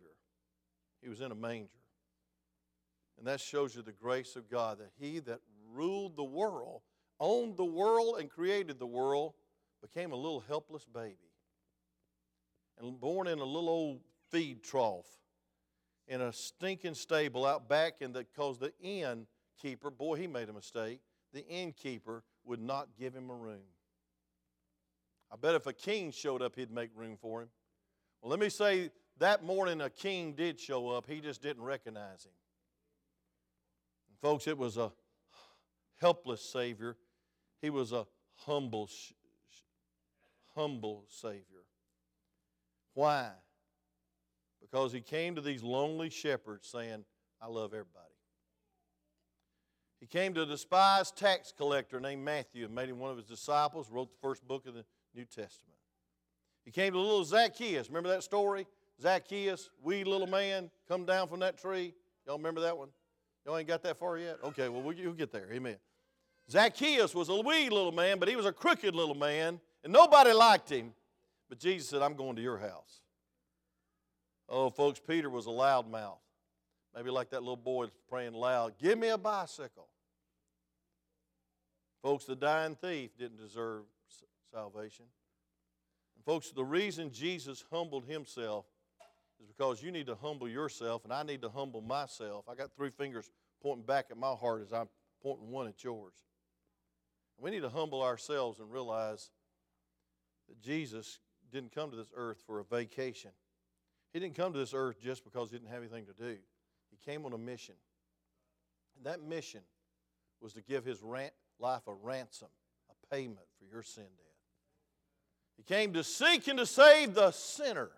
[1.03, 1.69] He was in a manger.
[3.19, 5.41] And that shows you the grace of God that he that
[5.73, 6.83] ruled the world
[7.23, 9.33] owned the world and created the world,
[9.81, 11.17] became a little helpless baby.
[12.79, 15.07] And born in a little old feed trough
[16.09, 21.01] in a stinking stable out back, and because the innkeeper, boy, he made a mistake.
[21.33, 23.63] The innkeeper would not give him a room.
[25.31, 27.49] I bet if a king showed up, he'd make room for him.
[28.21, 32.25] Well, let me say that morning a king did show up, he just didn't recognize
[32.25, 32.33] him.
[34.09, 34.93] And folks, it was a
[36.01, 36.97] helpless Savior
[37.63, 38.07] he was a
[38.45, 38.91] humble,
[40.55, 41.52] humble Savior.
[42.95, 43.31] Why?
[44.61, 47.05] Because he came to these lonely shepherds saying,
[47.41, 48.07] I love everybody.
[50.01, 53.27] He came to a despised tax collector named Matthew and made him one of his
[53.27, 55.79] disciples, wrote the first book of the New Testament.
[56.65, 57.89] He came to little Zacchaeus.
[57.89, 58.67] Remember that story?
[59.01, 61.95] Zacchaeus, wee little man, come down from that tree.
[62.27, 62.89] Y'all remember that one?
[63.45, 64.39] Y'all ain't got that far yet?
[64.45, 65.49] Okay, well, we'll get there.
[65.53, 65.77] Amen.
[66.51, 70.33] Zacchaeus was a wee little man, but he was a crooked little man, and nobody
[70.33, 70.93] liked him.
[71.53, 73.03] But Jesus said, I'm going to your house.
[74.49, 76.23] Oh, folks, Peter was a loud mouth.
[76.97, 79.87] Maybe like that little boy praying loud, Give me a bicycle.
[82.03, 83.83] Folks, the dying thief didn't deserve
[84.51, 85.05] salvation.
[86.17, 88.65] And folks, the reason Jesus humbled himself
[89.39, 92.47] is because you need to humble yourself, and I need to humble myself.
[92.51, 93.31] I got three fingers
[93.63, 94.89] pointing back at my heart as I'm
[95.23, 96.15] pointing one at yours.
[97.37, 99.29] We need to humble ourselves and realize
[100.49, 101.19] that Jesus
[101.53, 103.31] didn't come to this earth for a vacation.
[104.13, 106.37] He didn't come to this earth just because he didn't have anything to do.
[106.91, 107.75] He came on a mission.
[108.97, 109.63] And that mission
[110.41, 112.49] was to give his life a ransom,
[112.91, 114.33] a payment for your sin debt.
[115.57, 117.91] He came to seek and to save the sinner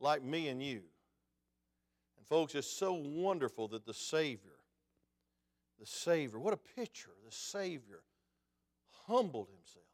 [0.00, 0.82] like me and you.
[2.16, 4.58] And folks, it's so wonderful that the Savior,
[5.80, 8.00] the Savior, what a picture, the Savior
[9.06, 9.85] humbled himself.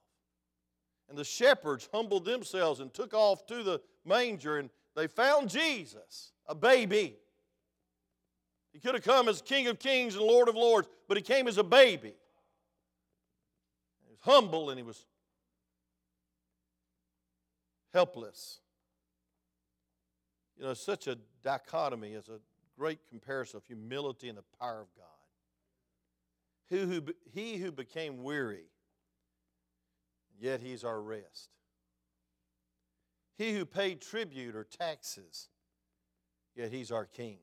[1.12, 6.32] And the shepherds humbled themselves and took off to the manger, and they found Jesus,
[6.46, 7.18] a baby.
[8.72, 11.48] He could have come as King of Kings and Lord of Lords, but he came
[11.48, 12.14] as a baby.
[14.00, 15.04] He was humble and he was
[17.92, 18.60] helpless.
[20.56, 22.40] You know, such a dichotomy is a
[22.78, 25.04] great comparison of humility and the power of God.
[26.70, 27.02] Who, who,
[27.34, 28.64] he who became weary,
[30.42, 31.50] yet he's our rest.
[33.38, 35.48] He who paid tribute or taxes,
[36.56, 37.38] yet he's our king.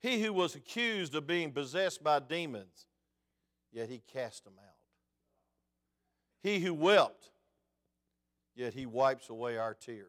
[0.00, 2.86] He who was accused of being possessed by demons,
[3.70, 4.74] yet he cast them out.
[6.42, 7.30] He who wept,
[8.56, 10.08] yet he wipes away our tears.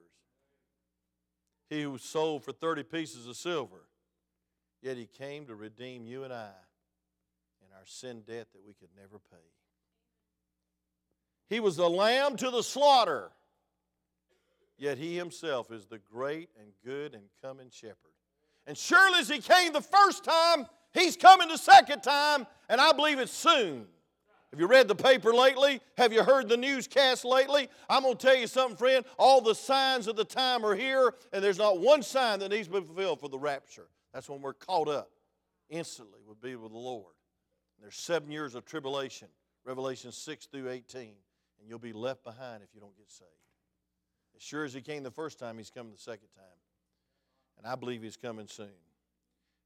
[1.70, 3.90] He who was sold for 30 pieces of silver,
[4.82, 6.52] yet he came to redeem you and I
[7.62, 9.65] in our sin debt that we could never pay.
[11.50, 13.32] He was the lamb to the slaughter,
[14.78, 17.96] yet he himself is the great and good and coming shepherd.
[18.68, 22.92] And surely as he came the first time, he's coming the second time, and I
[22.94, 23.86] believe it's soon.
[24.52, 25.82] Have you read the paper lately?
[25.98, 27.68] Have you heard the newscast lately?
[27.90, 29.04] I'm going to tell you something, friend.
[29.20, 32.68] All the signs of the time are here, and there's not one sign that needs
[32.68, 33.88] to be fulfilled for the rapture.
[34.14, 35.12] That's when we're caught up
[35.70, 37.14] instantly, would be with the Lord.
[37.82, 39.28] There's seven years of tribulation,
[39.66, 41.12] Revelation 6 through 18,
[41.66, 43.32] and you'll be left behind if you don't get saved.
[44.36, 46.46] As sure as He came the first time, He's coming the second time.
[47.58, 48.70] And I believe He's coming soon.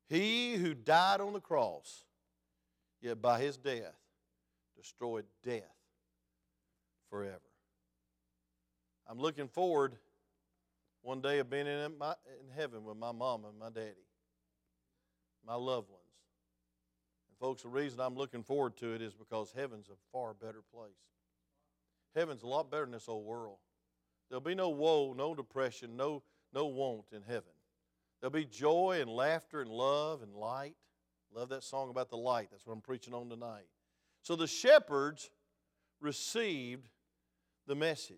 [0.08, 2.06] He who died on the cross,
[3.02, 3.98] yet by His death,
[4.78, 5.76] destroyed death
[7.10, 7.42] forever.
[9.06, 9.98] I'm looking forward
[11.02, 14.08] one day of being in, my, in heaven with my mom and my daddy,
[15.46, 16.04] my loved ones.
[17.28, 20.62] And, folks, the reason I'm looking forward to it is because heaven's a far better
[20.74, 20.94] place.
[22.16, 23.58] Heaven's a lot better than this old world.
[24.30, 27.52] There'll be no woe, no depression, no, no want in heaven.
[28.20, 30.76] There'll be joy and laughter and love and light.
[31.34, 32.50] Love that song about the light.
[32.52, 33.68] That's what I'm preaching on tonight.
[34.22, 35.30] So the shepherds
[36.02, 36.90] received
[37.68, 38.18] the message.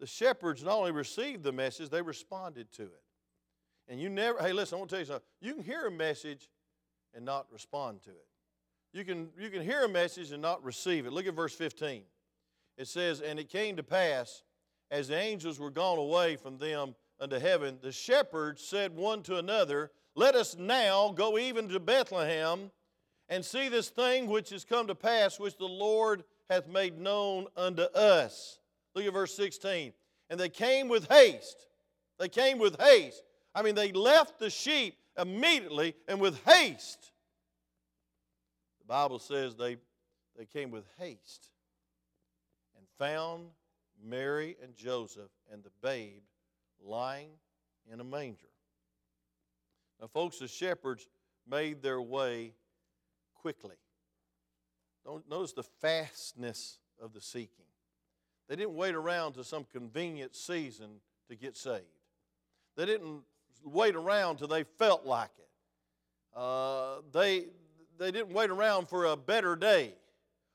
[0.00, 3.02] The shepherds not only received the message, they responded to it.
[3.88, 5.26] And you never, hey, listen, I want to tell you something.
[5.40, 6.48] You can hear a message
[7.14, 8.26] and not respond to it.
[8.92, 11.12] You can, you can hear a message and not receive it.
[11.12, 12.02] Look at verse 15.
[12.76, 14.42] It says, And it came to pass,
[14.90, 19.38] as the angels were gone away from them unto heaven, the shepherds said one to
[19.38, 22.70] another, Let us now go even to Bethlehem
[23.28, 27.46] and see this thing which has come to pass, which the Lord hath made known
[27.56, 28.58] unto us.
[28.94, 29.92] Look at verse 16.
[30.30, 31.66] And they came with haste.
[32.18, 33.22] They came with haste.
[33.54, 37.12] I mean, they left the sheep immediately and with haste.
[38.80, 39.76] The Bible says they,
[40.36, 41.50] they came with haste
[42.98, 43.46] found
[44.02, 46.22] Mary and Joseph and the babe
[46.84, 47.30] lying
[47.92, 48.48] in a manger.
[50.00, 51.06] Now, folks, the shepherds
[51.48, 52.52] made their way
[53.34, 53.76] quickly.
[55.04, 57.66] Don't notice the fastness of the seeking.
[58.48, 61.84] They didn't wait around to some convenient season to get saved.
[62.76, 63.22] They didn't
[63.62, 66.38] wait around till they felt like it.
[66.38, 67.46] Uh, they,
[67.98, 69.94] they didn't wait around for a better day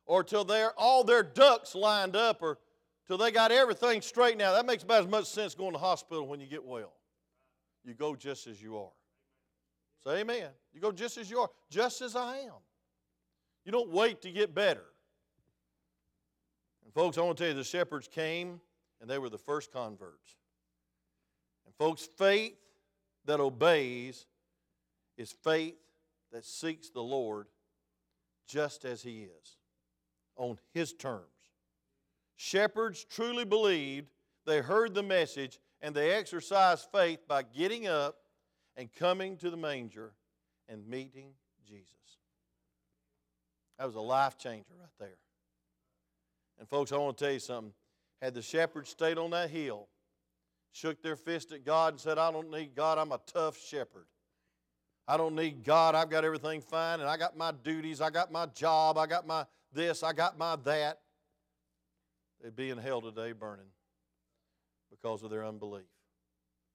[0.09, 2.57] or till they're, all their ducks lined up or
[3.05, 4.53] till they got everything straightened out.
[4.55, 6.93] That makes about as much sense going to hospital when you get well.
[7.85, 8.91] You go just as you are.
[10.03, 10.49] Say amen.
[10.73, 12.53] You go just as you are, just as I am.
[13.65, 14.85] You don't wait to get better.
[16.83, 18.59] And, folks, I want to tell you the shepherds came
[18.99, 20.37] and they were the first converts.
[21.67, 22.57] And, folks, faith
[23.25, 24.25] that obeys
[25.19, 25.75] is faith
[26.31, 27.45] that seeks the Lord
[28.47, 29.58] just as He is,
[30.39, 31.25] on His terms.
[32.35, 34.07] Shepherds truly believed,
[34.45, 38.15] they heard the message, and they exercised faith by getting up
[38.75, 40.13] and coming to the manger
[40.67, 41.33] and meeting
[41.67, 41.85] Jesus.
[43.77, 45.17] That was a life changer right there.
[46.59, 47.73] And folks, I want to tell you something.
[48.21, 49.87] Had the shepherds stayed on that hill,
[50.71, 54.05] shook their fist at God and said, I don't need God, I'm a tough shepherd.
[55.07, 58.31] I don't need God, I've got everything fine, and I got my duties, I got
[58.31, 60.99] my job, I got my this, I got my that.
[62.41, 63.65] They'd be in hell today burning
[64.89, 65.85] because of their unbelief.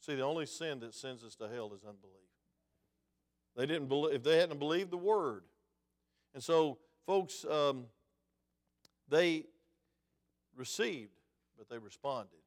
[0.00, 2.14] See, the only sin that sends us to hell is unbelief.
[3.56, 5.44] They didn't believe, if they hadn't believed the word.
[6.34, 7.86] And so, folks, um,
[9.08, 9.44] they
[10.56, 11.12] received,
[11.56, 12.40] but they responded.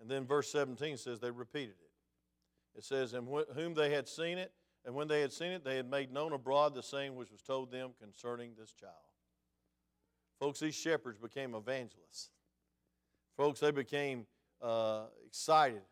[0.00, 2.78] And then verse 17 says they repeated it.
[2.78, 4.52] It says, And wh- whom they had seen it,
[4.84, 7.42] and when they had seen it, they had made known abroad the saying which was
[7.42, 8.94] told them concerning this child.
[10.42, 12.30] Folks, these shepherds became evangelists.
[13.36, 14.26] Folks, they became
[14.60, 15.82] uh, excited,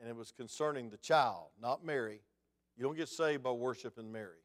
[0.00, 2.22] and it was concerning the child, not Mary.
[2.74, 4.40] You don't get saved by worshiping Mary.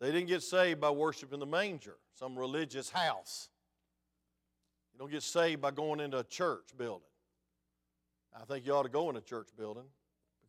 [0.00, 3.50] They didn't get saved by worshiping the manger, some religious house.
[4.92, 7.06] You don't get saved by going into a church building.
[8.34, 9.86] I think you ought to go in a church building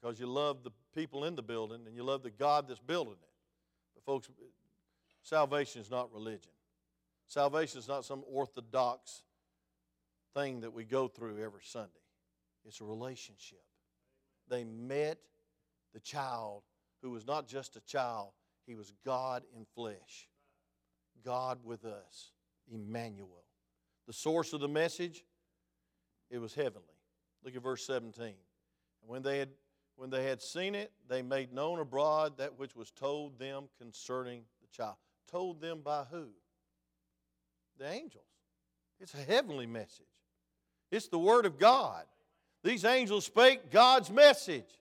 [0.02, 3.14] because you love the people in the building and you love the God that's building
[3.14, 3.30] it.
[3.94, 4.28] But, folks,
[5.22, 6.50] salvation is not religion.
[7.28, 9.24] Salvation is not some orthodox
[10.34, 11.92] thing that we go through every Sunday,
[12.66, 13.64] it's a relationship.
[14.50, 15.18] They met
[15.94, 16.64] the child
[17.02, 18.30] who was not just a child,
[18.68, 20.28] he was God in flesh.
[21.24, 22.32] God with us,
[22.72, 23.46] Emmanuel.
[24.06, 25.24] The source of the message,
[26.30, 26.84] it was heavenly.
[27.44, 28.26] Look at verse 17.
[28.26, 28.36] And
[29.08, 29.50] when they had
[29.96, 34.42] when they had seen it, they made known abroad that which was told them concerning
[34.62, 34.96] the child.
[35.32, 36.28] Told them by who?
[37.78, 38.24] The angels.
[39.00, 40.06] It's a heavenly message.
[40.92, 42.06] It's the Word of God.
[42.64, 44.80] These angels spake God's message.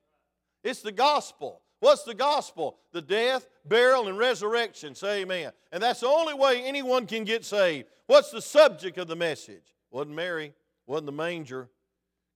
[0.62, 1.60] It's the gospel.
[1.80, 2.78] What's the gospel?
[2.92, 4.94] The death, burial, and resurrection.
[4.94, 5.52] Say amen.
[5.72, 7.88] And that's the only way anyone can get saved.
[8.06, 9.74] What's the subject of the message?
[9.90, 10.54] Wasn't Mary,
[10.86, 11.68] wasn't the manger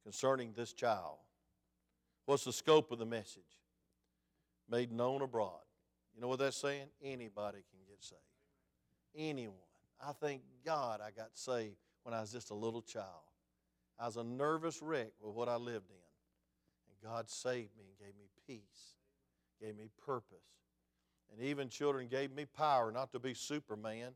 [0.02, 1.16] concerning this child.
[2.26, 3.42] What's the scope of the message?
[4.68, 5.62] Made known abroad.
[6.14, 6.88] You know what that's saying?
[7.02, 8.20] Anybody can get saved.
[9.16, 9.54] Anyone.
[10.00, 13.06] I thank God I got saved when I was just a little child.
[13.98, 15.96] I was a nervous wreck with what I lived in.
[16.88, 18.94] And God saved me and gave me peace,
[19.60, 20.38] gave me purpose.
[21.32, 24.12] And even children gave me power not to be Superman.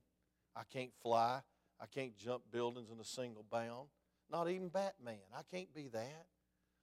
[0.56, 1.40] I can't fly.
[1.80, 3.88] I can't jump buildings in a single bound.
[4.30, 5.18] Not even Batman.
[5.36, 6.26] I can't be that.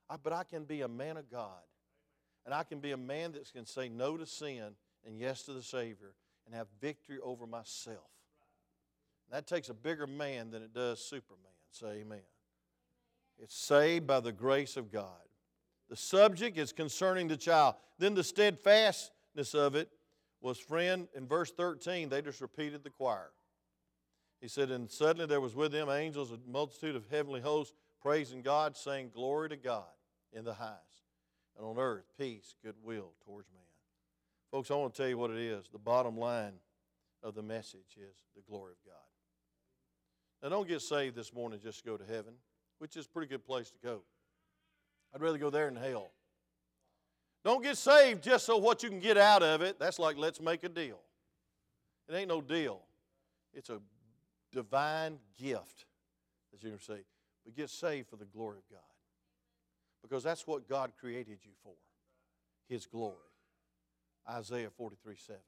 [0.09, 1.63] I, but I can be a man of God.
[2.45, 5.53] And I can be a man that can say no to sin and yes to
[5.53, 6.13] the Savior
[6.45, 8.09] and have victory over myself.
[9.31, 11.45] That takes a bigger man than it does Superman.
[11.71, 12.21] Say amen.
[13.37, 15.21] It's saved by the grace of God.
[15.89, 17.75] The subject is concerning the child.
[17.97, 19.89] Then the steadfastness of it
[20.41, 23.31] was, friend, in verse 13, they just repeated the choir.
[24.41, 28.41] He said, And suddenly there was with them angels, a multitude of heavenly hosts, praising
[28.41, 29.83] God, saying, Glory to God
[30.31, 30.79] in the highest,
[31.57, 33.63] and on earth peace, goodwill towards man.
[34.51, 35.67] Folks, I want to tell you what it is.
[35.71, 36.53] The bottom line
[37.21, 39.08] of the message is the glory of God.
[40.41, 42.33] Now, don't get saved this morning just to go to heaven,
[42.77, 44.01] which is a pretty good place to go.
[45.13, 46.11] I'd rather go there than hell.
[47.43, 49.79] Don't get saved just so what you can get out of it.
[49.79, 50.99] That's like let's make a deal.
[52.07, 52.81] It ain't no deal.
[53.53, 53.79] It's a
[54.51, 55.85] divine gift
[56.51, 57.03] that you say.
[57.45, 58.81] But get saved for the glory of God.
[60.01, 61.73] Because that's what God created you for.
[62.67, 63.15] His glory.
[64.29, 65.39] Isaiah 43 7.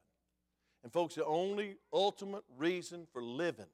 [0.84, 3.68] And folks, the only ultimate reason for living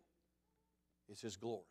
[1.09, 1.63] is His glory.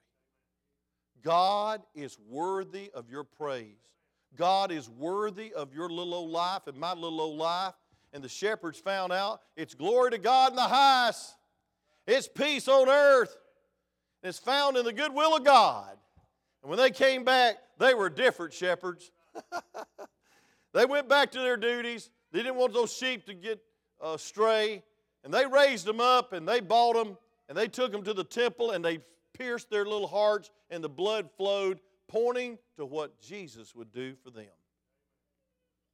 [1.23, 3.91] God is worthy of your praise.
[4.37, 7.75] God is worthy of your little old life and my little old life.
[8.13, 11.35] And the shepherds found out it's glory to God in the highest,
[12.07, 13.37] it's peace on earth,
[14.23, 15.97] it's found in the goodwill of God.
[16.63, 19.11] And when they came back, they were different shepherds.
[20.73, 22.11] they went back to their duties.
[22.33, 23.61] They didn't want those sheep to get
[24.05, 24.83] uh, astray.
[25.25, 27.17] And they raised them up and they bought them
[27.49, 29.01] and they took them to the temple and they
[29.39, 34.31] pierced their little hearts and the blood flowed, pointing to what Jesus would do for
[34.31, 34.47] them.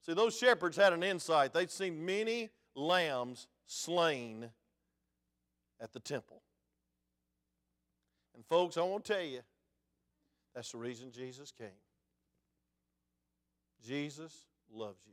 [0.04, 1.52] See, those shepherds had an insight.
[1.52, 4.50] They'd seen many lambs slain
[5.80, 6.42] at the temple.
[8.34, 9.40] And, folks, I want to tell you,
[10.54, 11.68] that's the reason Jesus came.
[13.86, 14.32] Jesus
[14.72, 15.12] loves you.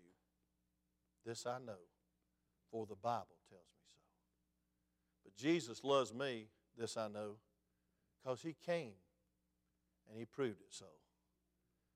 [1.25, 1.73] This I know,
[2.71, 4.01] for the Bible tells me so.
[5.23, 7.36] But Jesus loves me, this I know,
[8.22, 8.93] because he came
[10.09, 10.86] and he proved it so.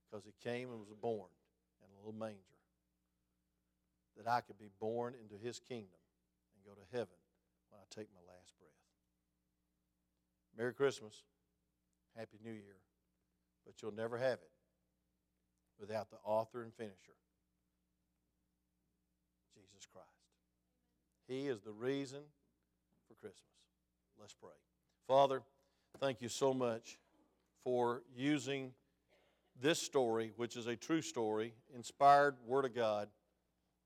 [0.09, 1.30] Because he came and was born
[1.82, 2.39] in a little manger.
[4.17, 5.99] That I could be born into his kingdom
[6.55, 7.17] and go to heaven
[7.69, 8.69] when I take my last breath.
[10.55, 11.24] Merry Christmas.
[12.15, 12.78] Happy New Year.
[13.65, 14.51] but you'll never have it
[15.80, 17.17] without the author and finisher,
[19.55, 20.07] Jesus Christ.
[21.28, 22.19] He is the reason
[23.07, 23.41] for Christmas.
[24.19, 24.51] Let's pray.
[25.07, 25.41] Father,
[26.00, 26.98] thank you so much
[27.64, 28.72] for using
[29.62, 33.10] this story, which is a true story, inspired Word of God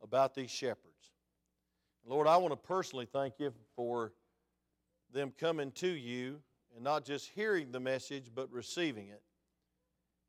[0.01, 1.11] about these shepherds.
[2.05, 4.13] Lord, I want to personally thank you for
[5.13, 6.39] them coming to you
[6.73, 9.21] and not just hearing the message, but receiving it.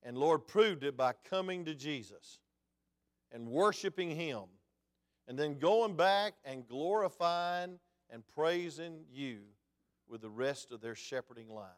[0.03, 2.41] And Lord proved it by coming to Jesus
[3.31, 4.45] and worshiping Him,
[5.29, 7.79] and then going back and glorifying
[8.11, 9.41] and praising you
[10.09, 11.69] with the rest of their shepherding lives.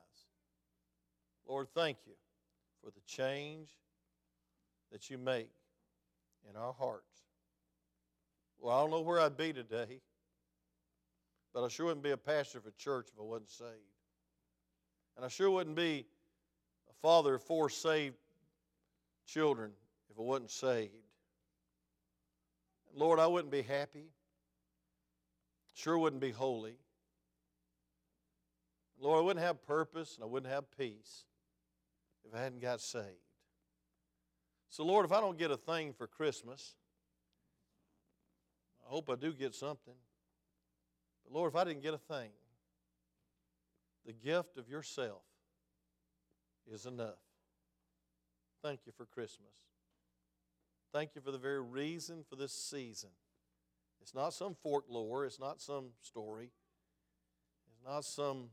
[1.47, 2.15] Lord, thank you
[2.83, 3.71] for the change
[4.93, 5.51] that you make
[6.49, 7.05] in our hearts.
[8.59, 10.01] Well, I don't know where I'd be today,
[11.53, 13.71] but I sure wouldn't be a pastor of a church if I wasn't saved.
[15.17, 16.07] And I sure wouldn't be
[16.89, 18.17] a father of four saved
[19.27, 19.73] children
[20.11, 20.93] if I wasn't saved.
[22.95, 24.07] Lord, I wouldn't be happy.
[25.75, 26.77] Sure wouldn't be holy.
[29.01, 31.25] Lord, I wouldn't have purpose and I wouldn't have peace
[32.25, 33.07] if I hadn't got saved.
[34.69, 36.75] So, Lord, if I don't get a thing for Christmas,
[38.87, 39.95] I hope I do get something.
[41.25, 42.31] But, Lord, if I didn't get a thing,
[44.07, 45.23] the gift of yourself
[46.71, 47.19] is enough.
[48.63, 49.53] Thank you for Christmas.
[50.93, 53.11] Thank you for the very reason for this season.
[54.03, 56.51] It's not some folklore, it's not some story,
[57.71, 58.51] it's not some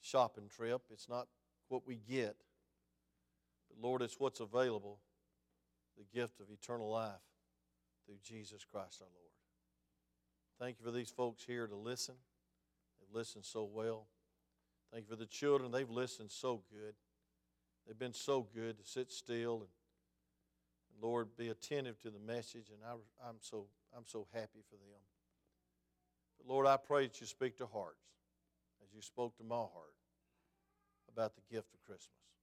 [0.00, 1.26] shopping trip, it's not
[1.68, 2.36] what we get.
[3.68, 5.00] But Lord, it's what's available
[5.96, 7.12] the gift of eternal life
[8.04, 9.32] through Jesus Christ our Lord.
[10.58, 12.14] Thank you for these folks here to listen.
[13.00, 14.06] They've listened so well.
[14.92, 15.72] Thank you for the children.
[15.72, 16.94] They've listened so good.
[17.86, 19.70] They've been so good to sit still and,
[20.92, 22.94] and Lord, be attentive to the message, and I,
[23.28, 23.66] I'm, so,
[23.96, 25.00] I'm so happy for them.
[26.38, 28.15] But Lord, I pray that you speak to hearts
[28.86, 29.96] as you spoke to my heart
[31.12, 32.35] about the gift of Christmas.